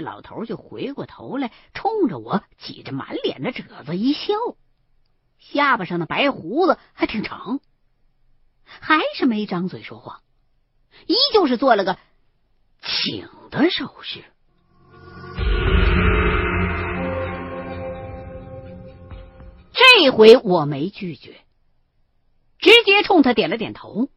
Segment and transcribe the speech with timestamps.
[0.00, 4.32] 这老头就回过头来，冲着我挤着满脸的褶子一笑，
[5.38, 7.60] 下巴上的白胡子还挺长，
[8.64, 10.22] 还是没张嘴说话，
[11.06, 11.98] 依旧是做了个
[12.80, 14.24] 请的手势。
[19.74, 21.42] 这回我没拒绝，
[22.58, 24.08] 直接冲他点了点头，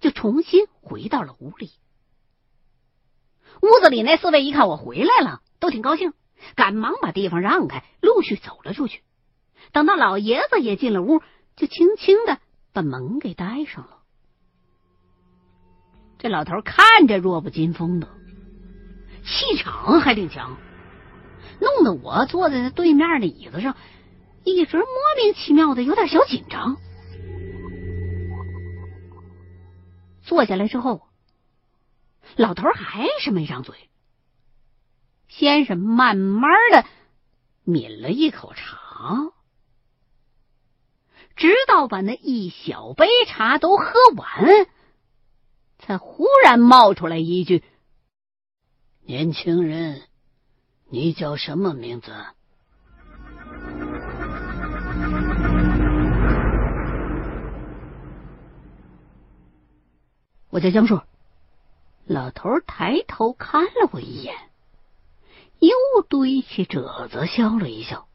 [0.00, 1.70] 就重新回到了屋里。
[3.62, 6.12] 屋子里那四位一看我回来了，都挺高兴，
[6.56, 9.02] 赶忙把地方让开，陆续走了出去。
[9.70, 11.20] 等到老爷子也进了屋，
[11.54, 12.38] 就轻轻的
[12.72, 13.98] 把门给带上了。
[16.18, 18.08] 这老头看着弱不禁风的，
[19.24, 20.56] 气场还挺强，
[21.60, 23.76] 弄得我坐在他对面的椅子上，
[24.42, 24.86] 一直莫
[25.22, 26.78] 名其妙的有点小紧张。
[30.24, 31.02] 坐下来之后。
[32.36, 33.74] 老头还是没张嘴，
[35.28, 36.84] 先是慢慢的
[37.64, 39.32] 抿了一口茶，
[41.36, 44.66] 直到把那一小杯茶都喝完，
[45.78, 47.62] 才忽然冒出来一句
[49.04, 50.02] ：“年轻人，
[50.88, 52.12] 你叫什么名字？”
[60.50, 61.06] 我叫江硕。
[62.04, 64.34] 老头抬头看了我一眼，
[65.60, 68.08] 又堆起褶子笑了一笑。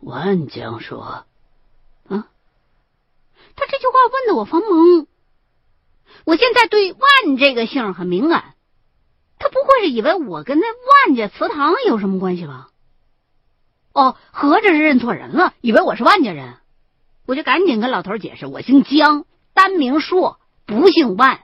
[0.00, 1.24] 万江说
[2.08, 2.28] ：“啊，
[3.56, 5.06] 他这句话问的我发懵。
[6.24, 8.54] 我现在对万这个姓很敏感，
[9.38, 10.66] 他不会是以为我跟那
[11.06, 12.68] 万家祠堂有什么关系吧？
[13.94, 16.58] 哦，合着是认错人了，以为我是万家人。
[17.24, 19.24] 我就赶紧跟老头解释，我姓江，
[19.54, 21.40] 单名硕，不姓万。”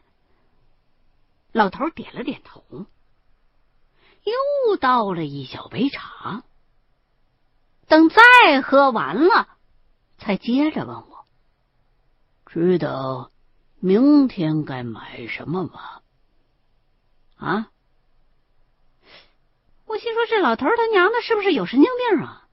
[1.52, 2.64] 老头点了点头，
[4.24, 6.42] 又倒了一小杯茶。
[7.88, 9.48] 等再喝完了，
[10.16, 11.26] 才接着问我
[12.46, 13.30] ：“知道
[13.80, 16.00] 明天该买什么吗？”
[17.36, 17.68] 啊！
[19.84, 22.48] 我心说这老头他娘的是不是有神经病啊？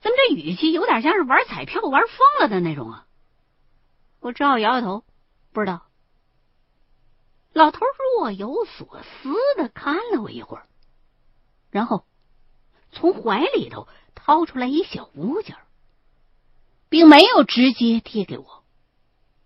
[0.00, 3.06] 怎么这语气有点像是玩彩票玩疯了的那种啊？
[4.20, 5.04] 我只好摇摇头，
[5.52, 5.82] 不知道。
[7.52, 7.80] 老头
[8.18, 10.66] 若有所思的看了我一会儿，
[11.70, 12.04] 然后
[12.92, 15.56] 从怀里头掏出来一小物件，
[16.88, 18.64] 并没有直接递给我，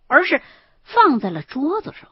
[0.06, 0.42] 而是
[0.82, 2.10] 放在了桌子上。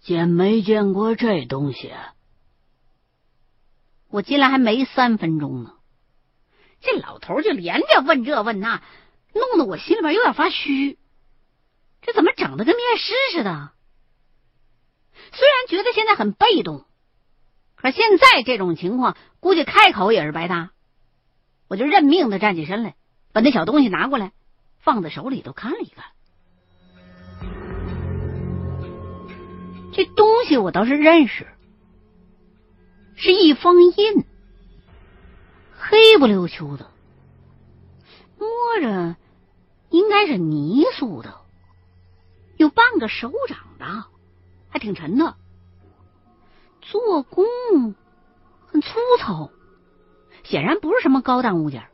[0.00, 1.92] 见没见过这东西？
[4.08, 5.74] 我进来还没三分钟呢，
[6.80, 8.82] 这老头就连着问这问那，
[9.34, 10.98] 弄得我心里边有点发虚。
[12.02, 13.72] 这怎么整的跟面试似的？
[15.32, 16.84] 虽然觉得现在很被动，
[17.76, 20.70] 可现在这种情况，估计开口也是白搭。
[21.68, 22.96] 我就认命的站起身来，
[23.32, 24.32] 把那小东西拿过来，
[24.78, 26.04] 放在手里头看了一看。
[29.92, 31.46] 这东西我倒是认识，
[33.16, 34.24] 是一封印，
[35.78, 36.90] 黑不溜秋的，
[38.38, 38.48] 摸
[38.80, 39.16] 着
[39.90, 41.40] 应该是泥塑的，
[42.56, 44.06] 有半个手掌大。
[44.70, 45.36] 还挺沉的，
[46.80, 47.44] 做工
[48.66, 48.88] 很粗
[49.18, 49.50] 糙，
[50.44, 51.88] 显然不是什么高档物件。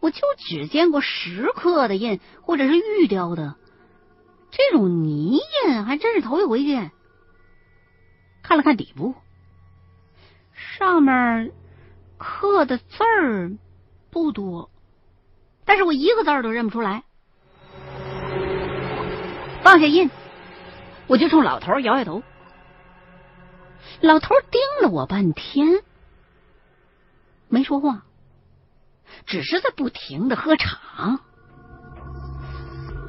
[0.00, 3.56] 我就只见过石刻的印，或者是玉雕的，
[4.50, 6.92] 这种泥印还真是头一回见。
[8.42, 9.14] 看了看底部，
[10.54, 11.52] 上面
[12.16, 13.52] 刻的字儿
[14.10, 14.70] 不多，
[15.64, 17.02] 但是我一个字儿都认不出来。
[19.62, 20.08] 放下印。
[21.08, 22.22] 我就冲老头摇摇头，
[24.00, 25.82] 老头盯了我半天，
[27.48, 28.02] 没说话，
[29.24, 31.20] 只是在不停的喝茶。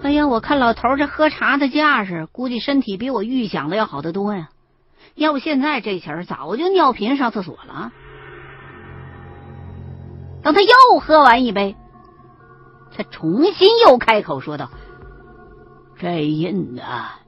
[0.01, 4.49] 哎呀，我看老头这喝茶的架势，估计身体比我预想的要好得多呀。
[5.15, 7.91] 要不现在这钱早就尿频上厕所了。
[10.41, 11.75] 等他又喝完一杯，
[12.95, 14.69] 他重新又开口说道
[15.99, 17.19] ：“这印啊。”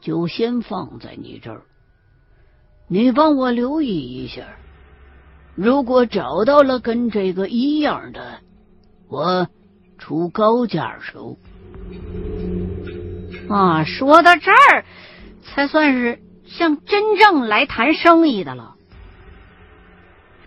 [0.00, 1.62] 就先放在你这儿，
[2.88, 4.42] 你帮我留意一下。
[5.54, 8.40] 如果找到了跟这个一样的，
[9.08, 9.48] 我
[9.98, 11.36] 出高价收。
[13.48, 14.84] 啊，说到这儿，
[15.42, 18.76] 才算是像真正来谈生意的了。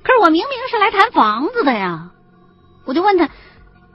[0.01, 2.11] 可是我明明是来谈房子的呀！
[2.85, 3.29] 我就问他，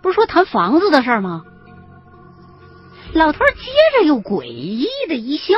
[0.02, 1.44] 不是说谈房子的事吗？
[3.14, 5.55] 老头接着又诡异的一笑，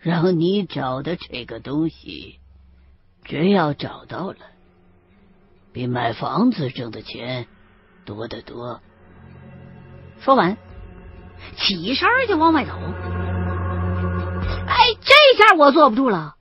[0.00, 2.40] 让你找的这个东西，
[3.24, 4.36] 只要找到了，
[5.72, 7.46] 比买房子挣的钱
[8.04, 8.80] 多得多。
[10.20, 10.58] 说完，
[11.56, 12.72] 起身就往外走。
[14.66, 16.34] 哎，这下我坐不住了。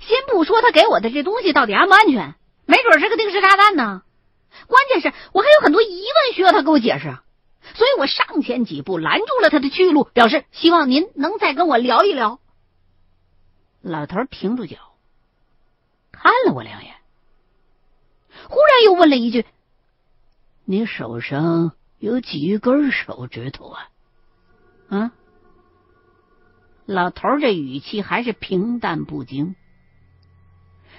[0.00, 2.34] 先不说他给我的这东西到底安不安全，
[2.66, 4.02] 没准是个定时炸弹呢。
[4.66, 7.16] 关键是我还有很多疑问需要他给我解释，
[7.74, 12.38] 所以我上前几步拦住了他的去路，表示希望您能再跟我聊一聊。
[13.80, 14.76] 老头停住脚，
[16.12, 16.94] 看了我两眼，
[18.48, 19.46] 忽然又问了一句
[20.64, 23.88] ：“你手上有几根手指头啊？”
[24.88, 25.12] 啊？
[26.86, 29.56] 老头这语气还是平淡不惊，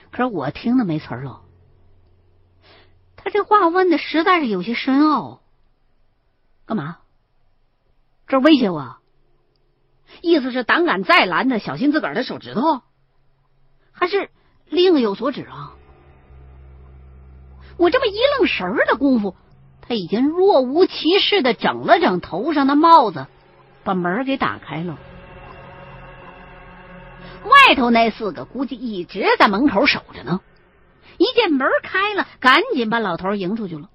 [0.09, 1.44] 可是我听的没词儿了。
[3.15, 5.41] 他这话问的实在是有些深奥，
[6.65, 6.97] 干嘛？
[8.27, 8.97] 这威胁我？
[10.21, 12.81] 意思是胆敢再拦他，小心自个儿的手指头？
[13.91, 14.29] 还是
[14.67, 15.73] 另有所指啊？
[17.77, 19.35] 我这么一愣神儿的功夫，
[19.81, 23.27] 他已经若无其事的整了整头上的帽子，
[23.83, 24.97] 把门给打开了。
[27.44, 30.41] 外头那四个估计一直在门口守着呢，
[31.18, 33.89] 一见门开了，赶紧把老头迎出去了。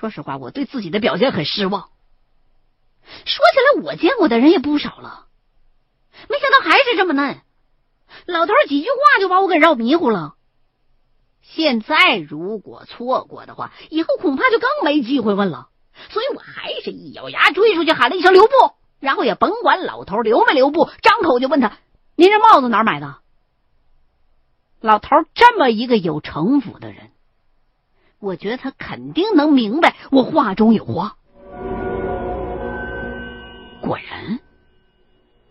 [0.00, 1.90] 说实话，我对自己的表现很失望。
[3.02, 5.26] 说起来，我见过的人也不少了，
[6.30, 7.42] 没想到还是这么嫩。
[8.24, 10.36] 老头几句话就把我给绕迷糊了。
[11.42, 15.68] 现在如果错过的话，以后恐怕就更没机会问了。
[16.08, 18.50] 所以我还是一咬牙追出去，喊了一声“留步”。
[19.00, 21.76] 然后也甭管老头留没留步，张口就问他
[22.16, 23.18] ：“您这帽子哪儿买的？”
[24.80, 27.10] 老头这么一个有城府的人，
[28.20, 31.16] 我觉得他肯定能明白我话中有话。
[33.80, 34.38] 果然，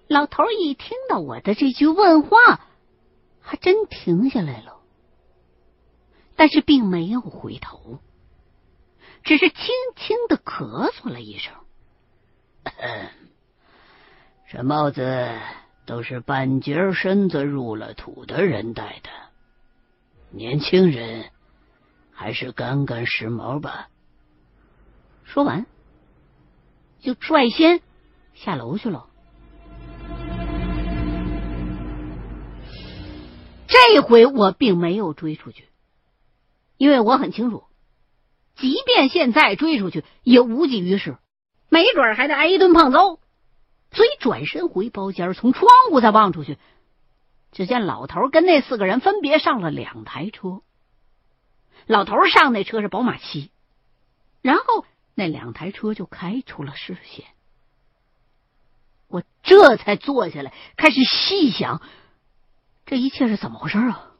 [0.08, 2.38] 老头一听到我的这句问话，
[3.42, 4.78] 还真停下来了，
[6.36, 8.00] 但是并没有回头，
[9.24, 9.58] 只是轻
[9.96, 11.54] 轻的咳嗽了一声。
[14.52, 15.32] 这帽子
[15.86, 19.10] 都是半截身子入了土的人戴的，
[20.30, 21.26] 年轻人
[22.20, 23.88] 还是干干时髦吧。
[25.24, 25.66] 说完，
[27.00, 27.80] 就率先
[28.34, 29.06] 下楼去了。
[33.68, 35.70] 这回我并没有追出去，
[36.76, 37.64] 因为我很清楚，
[38.54, 41.16] 即便现在追出去也无济于事，
[41.70, 43.22] 没准还得挨一顿胖揍。
[43.92, 46.58] 所以转身回包间，从窗户再望出去，
[47.54, 50.64] 只见老头跟那四个人分别上了两台车。
[51.90, 53.50] 老头上那车是宝马七，
[54.44, 57.26] 然后那两台车就开出了视线。
[59.08, 61.82] 我这才坐下来，开始细想
[62.86, 64.12] 这一切是怎么回事啊？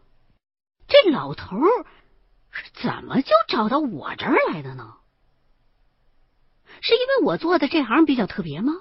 [0.88, 1.58] 这老头
[2.50, 4.96] 是怎么就找到我这儿来的呢？
[6.82, 8.74] 是因为我做的这行比较特别吗？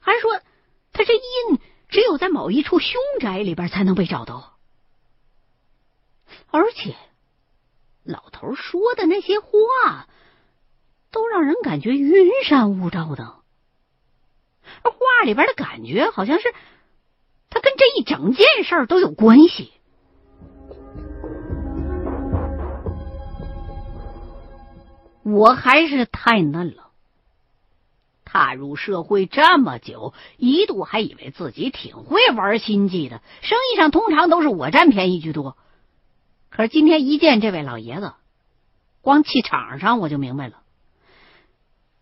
[0.00, 0.40] 还是说，
[0.92, 1.60] 他这印
[1.90, 4.56] 只有在某一处凶宅里边才能被找到？
[6.50, 6.96] 而且，
[8.04, 10.08] 老头说的那些话，
[11.10, 13.36] 都让人感觉云山雾罩的。
[14.82, 16.54] 而话里边的感觉，好像是
[17.48, 19.72] 他跟这一整件事都有关系。
[25.22, 26.90] 我还是太嫩了。
[28.24, 35.56] 踏入社会这么久，一度还以为自己挺会玩心计的，生意上通常都是我占便宜居多。
[36.50, 38.12] 可是今天一见这位老爷子，
[39.00, 40.62] 光气场上我就明白了，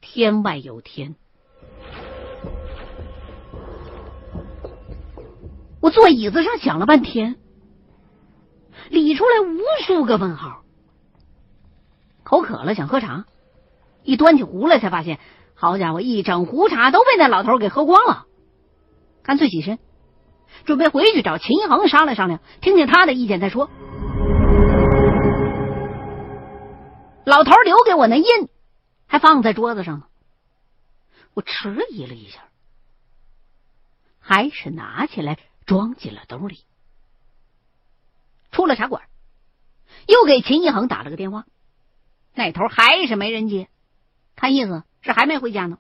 [0.01, 1.15] 天外有天。
[5.81, 7.37] 我坐椅子上想了半天，
[8.89, 10.63] 理出来无数个问号。
[12.25, 13.27] 口渴了，想喝茶，
[14.03, 15.21] 一端起壶来，才发现。
[15.55, 18.27] 好家伙，一整壶茶都被那老头给喝光了，
[19.23, 19.79] 干脆起身
[20.65, 23.69] 准备回去找秦一恒商量商量，听听他的意见再说。
[27.29, 28.25] 老头留给我那印
[29.07, 30.07] 还放在桌子上呢，
[31.35, 32.43] 我迟疑了一下，
[34.19, 36.65] 还是拿起来装进了兜里。
[38.51, 39.03] 出了茶馆，
[40.07, 41.45] 又给秦一恒打了个电话，
[42.33, 43.69] 那头还是没人接，
[44.35, 44.85] 看意思。
[45.03, 45.79] 是还没回家呢，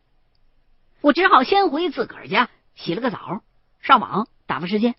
[1.00, 3.42] 我只好先回自个儿家洗了个澡，
[3.80, 4.96] 上网打发时间。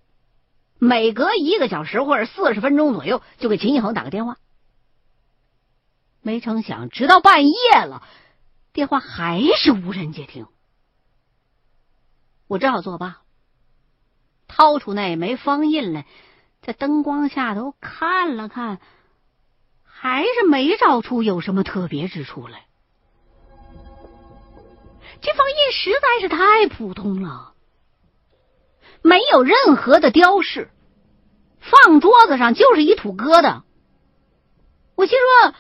[0.80, 4.38] 每隔一个小时或者四十分钟左右，就给秦一恒打个电话。
[6.22, 8.04] 没成想，直到半夜了，
[8.74, 10.48] 电话还是无人接听。
[12.48, 13.22] 我只好作罢，
[14.48, 16.06] 掏出那枚方印来，
[16.62, 18.80] 在灯光下头看了看，
[19.84, 22.66] 还是没找出有什么特别之处来。
[25.22, 27.54] 这方印实在是太普通了，
[29.02, 30.72] 没有任何的雕饰，
[31.60, 33.64] 放桌子上就是一土疙瘩。
[34.96, 35.54] 我心说，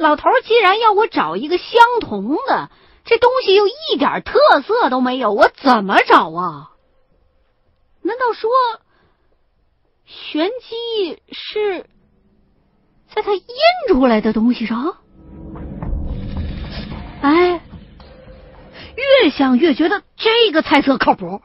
[0.00, 2.70] 老头既然要我找一个相同的，
[3.04, 6.70] 这东西又一点特色都没有，我怎么找啊？
[8.00, 8.50] 难道说
[10.06, 11.86] 玄机是
[13.14, 13.44] 在他印
[13.88, 14.96] 出来的东西上？
[17.20, 17.60] 哎。
[19.22, 21.42] 越想越觉得这个猜测靠谱，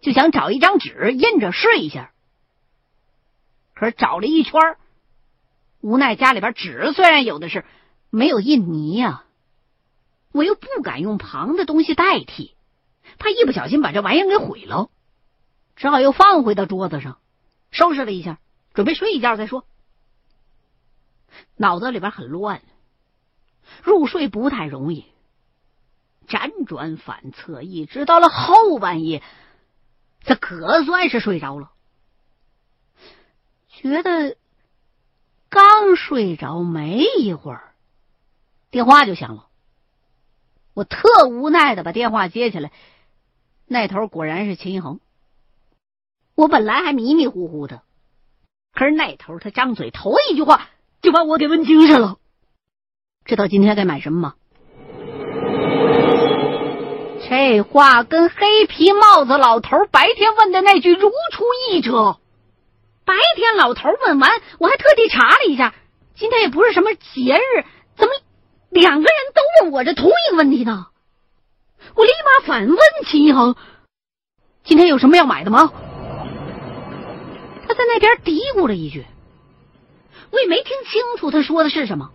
[0.00, 2.12] 就想找一张纸印着试一下。
[3.74, 4.60] 可是找了一圈，
[5.80, 7.64] 无奈家里边纸虽然有的是，
[8.10, 9.24] 没有印泥呀。
[10.32, 12.54] 我又不敢用旁的东西代替，
[13.18, 14.90] 怕一不小心把这玩意儿给毁了，
[15.74, 17.18] 只好又放回到桌子上，
[17.70, 18.38] 收拾了一下，
[18.72, 19.66] 准备睡一觉再说。
[21.56, 22.62] 脑子里边很乱，
[23.82, 25.06] 入睡不太容易。
[26.28, 29.20] 辗转反侧，一直到了后半夜，
[30.20, 31.72] 这可算是睡着了。
[33.68, 34.36] 觉得
[35.50, 37.72] 刚睡着没一会儿，
[38.70, 39.48] 电话就响了。
[40.74, 42.70] 我特无奈的把电话接起来，
[43.66, 45.00] 那头果然是秦一恒。
[46.36, 47.82] 我本来还迷迷糊糊的，
[48.72, 50.68] 可是那头他张嘴头一句话
[51.02, 52.18] 就把我给问精神了。
[53.24, 54.34] 知道今天该买什么吗？
[57.28, 62.19] 这话跟黑皮帽子老头白天问的那句如出一辙。
[63.10, 65.74] 白天老头问完，我还特地查了一下，
[66.14, 67.64] 今天也不是什么节日，
[67.96, 68.12] 怎么
[68.68, 70.86] 两个人都问我这同一个问题呢？
[71.96, 73.56] 我立马反问秦一恒
[74.62, 75.72] ：“今天有什么要买的吗？”
[77.66, 79.04] 他在那边嘀咕了一句，
[80.30, 82.12] 我也没听清楚他说的是什么。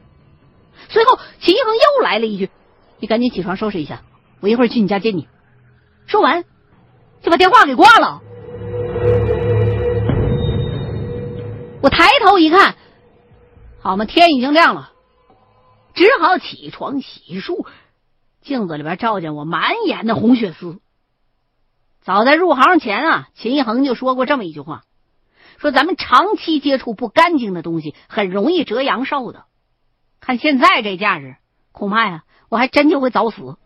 [0.87, 2.49] 随后，秦一恒又来了一句
[2.99, 4.01] ：“你赶紧起床收拾一下。”
[4.39, 5.27] 我一会儿去你家接你。
[6.07, 6.45] 说完，
[7.21, 8.21] 就把电话给挂了。
[11.85, 12.75] 我抬头一看，
[13.79, 14.91] 好嘛，天已经亮了，
[15.93, 17.67] 只好起床洗漱。
[18.41, 20.79] 镜子里边照见我满眼的红血丝。
[22.01, 24.81] 早在入行前啊，秦一恒就说过这么一句话：
[25.59, 29.43] 说咱们长期接触不干净的东西，很容易折阳寿的。
[30.19, 31.35] 看现在这架势，
[31.71, 33.57] 恐怕呀，我还真就会早死。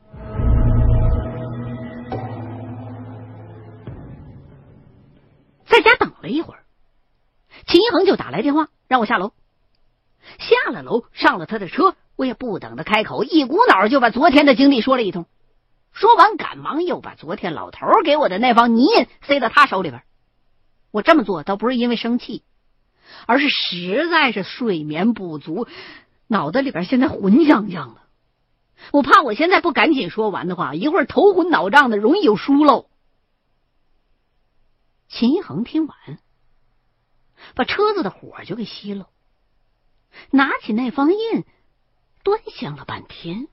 [5.68, 6.66] 在家等了一会儿，
[7.70, 9.32] 秦一恒就打来电话让我下楼。
[10.40, 15.28] 下了楼，上了他的车，我也不等他开口，一股脑就把昨天的经历说了一通。
[15.92, 20.02] 说完，赶忙又把昨天老头给我的那方泥印塞到他手里边。
[20.90, 22.42] 我这么做倒不是因为生气，
[23.28, 25.68] 而是实在是睡眠不足，
[26.28, 28.02] 脑子里边现在混浆浆的。
[28.92, 32.88] 我怕我现在不赶紧说完的话，一会儿头昏脑胀的，容易有疏漏。
[35.08, 35.98] 秦一恒听完，
[37.55, 39.10] 把车子的火就给熄了，
[40.31, 41.46] 拿起那方印，
[42.24, 43.48] 端详了半天。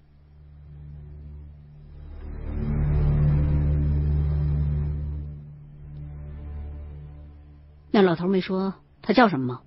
[7.90, 9.62] 那老头没说他叫什么吗？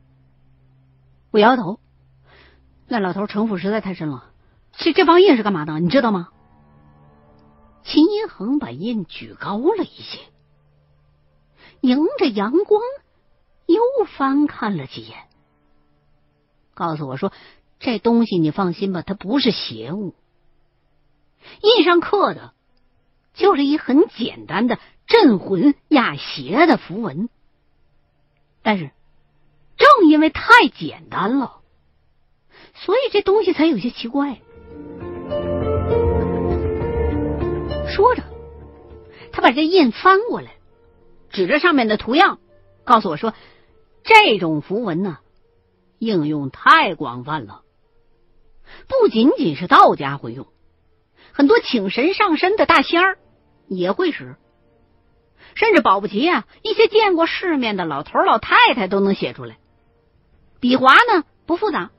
[1.31, 1.79] 我摇摇头。
[2.87, 4.31] 那老头城府实在太深了。
[4.73, 5.79] 这这方印是干嘛的？
[5.79, 6.29] 你知道吗？
[7.83, 10.19] 秦一恒把印举高了一些。
[11.81, 12.81] 迎着阳光，
[13.73, 15.15] 又翻看了几眼，
[16.73, 17.31] 告诉我说
[17.79, 20.15] ：“这东西你放心吧，它不是邪物。
[21.61, 22.53] 印上刻的，
[23.35, 27.29] 就是一很简单的镇魂压邪的符文。
[28.63, 28.89] 但是，
[29.77, 31.61] 正因为太简单了，
[32.73, 34.41] 所以这东西才有些奇怪。”
[37.87, 38.23] 说着，
[39.31, 40.53] 他把这印翻过来。
[41.31, 42.39] 指着上面的图样，
[42.83, 43.35] 告诉我说
[44.09, 45.19] ：“这种符文呢，
[45.99, 47.61] 应用太广泛了。
[48.87, 50.47] 不仅仅是道家会用，
[51.31, 53.19] 很多请神上身的大仙儿
[53.67, 54.35] 也会使。
[55.53, 59.59] 甚至保不齐啊，一些见过世面的老头老太太都能写出来。
[60.59, 61.91] 笔划呢不复杂，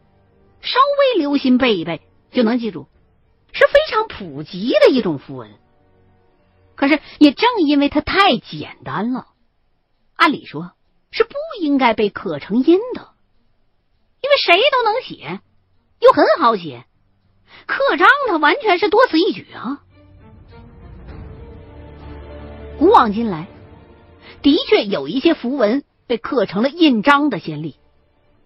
[0.60, 0.80] 稍
[1.14, 2.00] 微留心背一背
[2.32, 2.88] 就能记住，
[3.52, 5.48] 是非常普及的一种符文。”
[6.74, 9.28] 可是，也正因为它太简单了，
[10.16, 10.72] 按理说
[11.10, 13.14] 是不应该被刻成印的，
[14.20, 15.40] 因为谁都能写，
[15.98, 16.84] 又很好写，
[17.66, 19.82] 刻章它完全是多此一举啊。
[22.78, 23.48] 古往今来，
[24.40, 27.76] 的确有一些符文被刻成了印章的先例，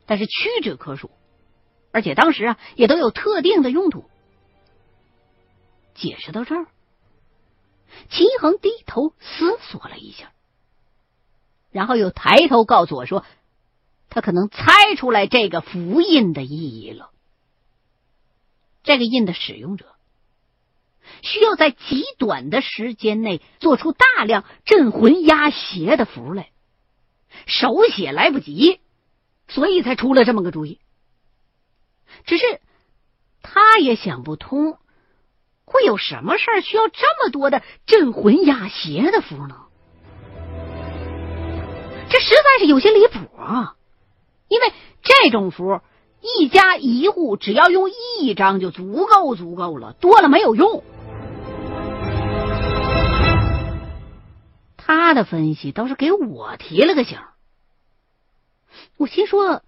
[0.06, 1.10] 但是屈指可数，
[1.92, 4.04] 而且当时啊也都有特定的用途。
[5.94, 6.66] 解释到这儿，
[8.10, 10.32] 秦恒低头思索了一下，
[11.74, 13.24] 然后又抬头告诉我说
[14.08, 17.10] ：“他可能猜出来这个符印的意义了。
[18.84, 19.86] 这个印的使用者。”
[21.22, 26.50] 需要在极短的时间内做出大量镇魂压邪的符来，
[27.46, 28.80] 手写来不及，
[29.48, 30.78] 所以才出了这么个主意。
[32.24, 32.44] 只是
[33.42, 34.78] 他也想不通，
[35.64, 39.63] 会有什么事儿需要这么多的镇魂压邪的符呢？
[42.14, 43.74] 这实在是有些离谱啊！
[44.46, 45.80] 因为这种符，
[46.20, 50.84] 一家一户只要用一张就足够足够了，多了没有用。
[54.76, 57.18] 他的分析倒是给我提了个醒，
[58.96, 59.62] 我心说：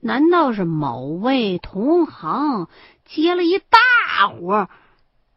[0.00, 2.70] 难道是某位同行
[3.04, 4.70] 接了一大活，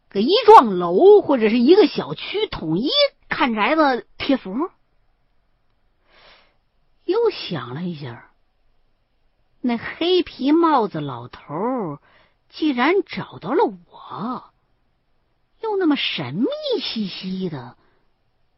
[0.08, 2.88] 给一幢楼或者是一个小区统一
[3.28, 4.70] 看宅子贴符？
[7.10, 8.30] 又想了一下，
[9.60, 11.98] 那黑皮帽子老头
[12.48, 14.44] 既然找到了我，
[15.60, 16.48] 又那么神秘
[16.80, 17.76] 兮兮的。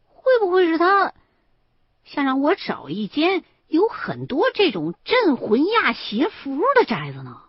[0.06, 1.14] 会不会是他
[2.04, 7.42] 想让我找一间有很多这种镇魂压邪符的宅子呢？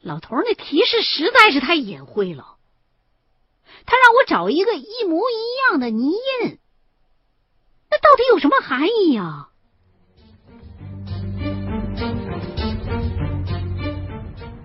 [0.00, 2.56] 老头那提示实在是太隐晦了。
[3.86, 6.58] 他让我找一个一模一样的泥印，
[7.94, 9.48] 那到底有什么含义呀？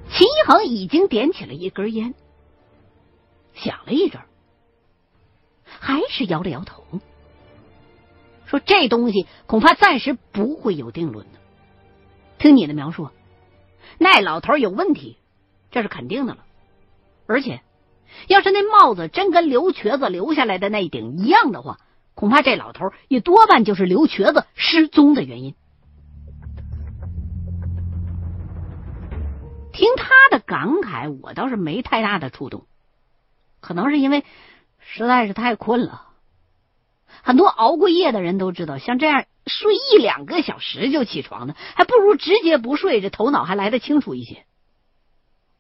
[0.10, 2.16] 秦一恒已经点起了一根烟，
[3.54, 4.20] 想了一阵。
[5.64, 6.84] 还是摇了摇头，
[8.48, 11.40] 说：“这东西恐怕暂时不会有定论的。
[12.40, 13.12] 听你的描述，
[14.00, 15.18] 那老头有问题，
[15.70, 16.44] 这是肯定的了。
[17.28, 17.62] 而且，
[18.28, 21.78] 要是那帽子真跟刘瘸子留下来的那顶一样的话，
[22.20, 25.56] 恐怕这老头也多半就是刘瘸子失踪的原因。”
[29.72, 32.66] 听他的感慨，我倒是没太大的触动，
[33.62, 34.26] 可能是因为。
[34.92, 36.08] 实在是太困了，
[37.22, 44.46] 很多熬过夜的人都知道，像这样睡一两个小时就起床的，还不如直接不睡，这头脑还来得清楚一些。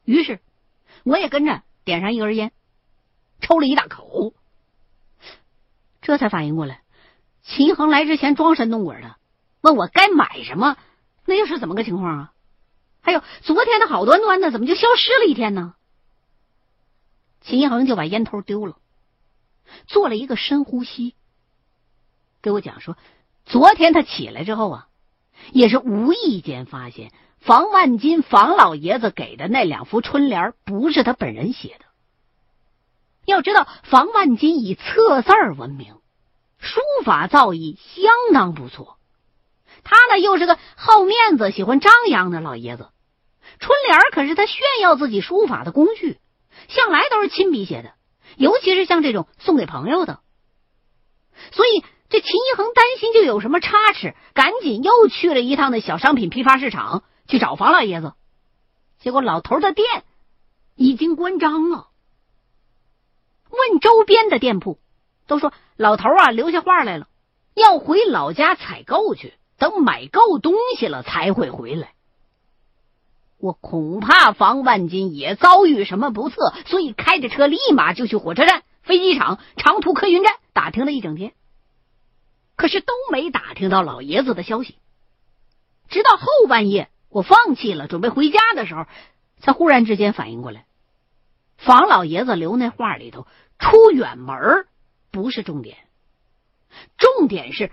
[0.03, 0.39] 于是，
[1.03, 2.51] 我也跟着点上一根烟，
[3.41, 4.33] 抽了一大口，
[6.09, 6.81] 这才反应过来，
[7.43, 9.17] 秦恒来之前装神弄鬼的，
[9.61, 10.75] 问我该买什么，
[11.23, 12.33] 那又是怎么个情况啊？
[12.99, 15.75] 还有昨天的好端端的，怎么就消失了一天呢？
[17.41, 18.77] 秦恒就把烟头丢了。
[19.85, 21.13] 做了一个深呼吸，
[22.41, 22.97] 给我讲说，
[23.45, 24.87] 昨天他起来之后啊，
[25.51, 31.85] 也是无意间发现房万金房老爷子给的那两幅春联不是他本人写的。
[33.25, 35.98] 要知道，房万金以测字儿闻名，
[36.59, 38.97] 书法造诣相当不错。
[39.83, 42.89] 他呢，又是个好面子、喜欢张扬的老爷子，
[43.59, 46.19] 春联可是他炫耀自己书法的工具，
[46.67, 47.93] 向来都是亲笔写的。
[48.35, 50.19] 尤其是像这种送给朋友的，
[51.51, 58.13] 所以这秦一恒担心就有什么差池，赶紧又去了一趟那小商品批发市场去找房老爷子。
[58.99, 60.03] 结果老头的店
[60.75, 61.87] 已经关张了。
[63.49, 64.79] 问周边的店铺，
[65.29, 67.07] 都说老头啊留下话来了，
[67.53, 71.93] 要回老家采购去，等买够东西了才会回来。
[73.37, 81.31] 我恐怕房万金也遭遇什么不测，所以开着车立马就去火车站、飞机场、长途客运站打听了一整天，
[82.57, 84.77] 可是都没打听到老爷子的消息。
[85.89, 88.85] 直到后半夜，我放弃了，准备回家的时候，
[89.39, 90.65] 才忽然之间反应过来，
[91.55, 93.27] 房老爷子留那话里头，
[93.59, 94.65] 出远门
[95.11, 95.77] 不是重点，
[96.97, 97.71] 重点是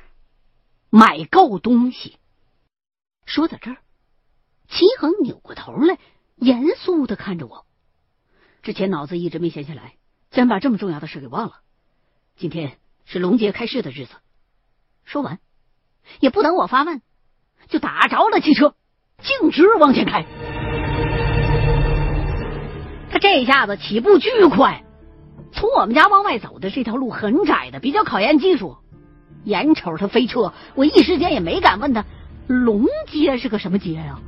[0.91, 2.19] 买够东西。
[3.25, 3.77] 说到这儿。
[4.69, 5.97] 齐恒扭过头来，
[6.35, 7.67] 严肃的看着我。
[8.63, 9.95] 之前脑子一直没闲下来，
[10.31, 11.61] 竟然把这么重要的事给忘了。
[12.37, 14.15] 今天是龙杰开市的日子。
[15.05, 15.39] 说完，
[16.19, 17.01] 也不等我发问，
[17.69, 18.75] 就打着了汽车，
[19.23, 20.25] 径直往前开。
[23.11, 24.85] 他这一下子起步巨快，
[25.57, 28.77] 从我们家往外走的这条路很窄的，比较考验技术。
[29.45, 32.05] 眼瞅他飞车，我一时间也没敢问他
[32.47, 34.21] 龙街是个什么街啊。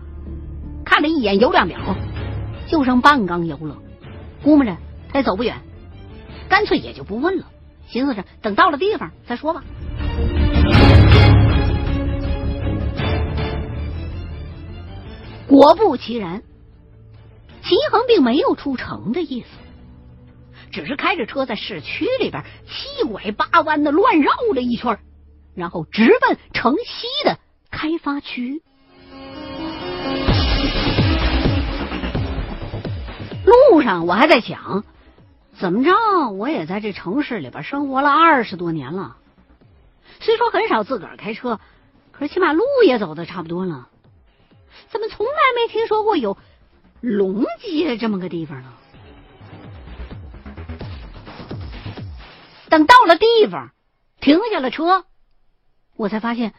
[0.86, 1.78] 看了一眼油量表，
[2.66, 3.76] 就剩半缸油了，
[4.42, 4.76] 估摸着
[5.10, 5.56] 他也走不远，
[6.48, 7.44] 干脆也就不问了。
[7.88, 9.62] 寻思着等到了地方再说吧。
[15.46, 16.42] 果不其然，
[17.62, 19.48] 齐恒并没有出城的意思。
[20.72, 24.98] 只是开着车在市区里边七拐八弯的乱绕了一圈，
[25.54, 27.38] 然后直奔城西的
[27.70, 28.62] 开发区。
[33.70, 34.84] 路上我还在想，
[35.58, 35.92] 怎么着
[36.30, 39.16] 我也在这城市里边生活了二十多年了，
[40.20, 41.58] 虽说很少自个儿开车，
[42.12, 43.88] 可是起码路也走的差不多了。
[44.90, 46.36] 怎么从来没听说过有
[47.00, 48.72] 龙街这么个地方呢？
[52.68, 53.72] 等到了地方，
[54.20, 55.04] 停下了车，
[55.96, 56.54] 我才发现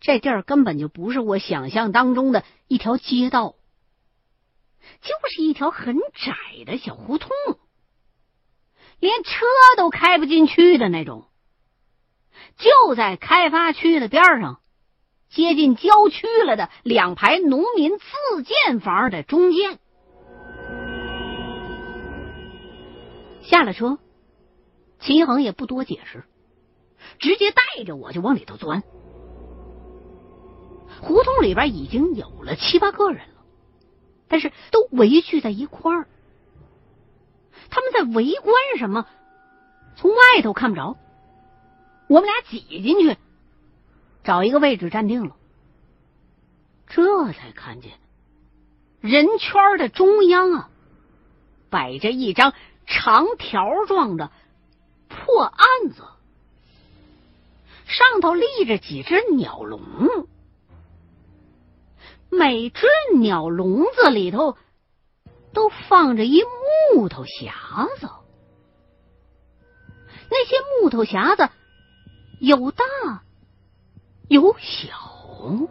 [0.00, 3.54] 这地儿根本就不是我想象当中的一条街道。
[5.00, 7.30] 就是一条很窄的小胡同，
[9.00, 9.46] 连车
[9.78, 11.26] 都开不进去的那种。
[12.58, 14.60] 就在开发区的边上，
[15.30, 19.78] 接近郊区了的两排农民自建房的中间。
[23.42, 23.98] 下了车，
[25.04, 26.24] 秦恒也不多解释，
[27.18, 28.82] 直接带着我就往里头钻。
[31.02, 33.34] 胡同里边已经有了七八个人了。
[34.26, 36.08] 但是都围聚在一块儿，
[37.68, 39.06] 他们在围观什么？
[39.96, 40.96] 从外头看不着。
[42.08, 43.16] 我们俩挤进去，
[44.24, 45.36] 找一个位置站定了，
[46.86, 47.92] 这才看见
[49.00, 50.70] 人圈的中央啊，
[51.68, 52.54] 摆着一张
[52.86, 54.30] 长条状的
[55.14, 56.02] 破案子，
[57.86, 59.80] 上头立着几只鸟笼。
[62.30, 62.86] 每只
[63.18, 64.56] 鸟笼子里头
[65.52, 66.42] 都放着一
[66.94, 68.08] 木头匣子，
[70.30, 71.48] 那些木头匣子
[72.40, 72.84] 有大
[74.28, 75.68] 有小。